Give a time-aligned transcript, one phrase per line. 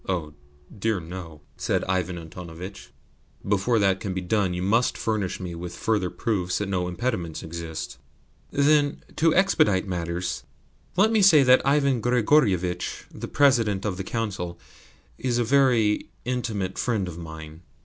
[0.09, 0.33] Oh,
[0.75, 2.89] dear no!" said Ivan Antonovitch.
[3.47, 7.43] "Before that can be done you must furnish me with further proofs that no impediments
[7.43, 7.99] exist."
[8.49, 10.41] "Then, to expedite matters,
[10.97, 14.57] let me say that Ivan Grigorievitch, the President of the Council,
[15.19, 17.61] is a very intimate friend of mine."